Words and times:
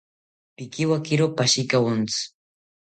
Pikiwakiro 0.55 1.25
pashikawontzi 1.37 2.21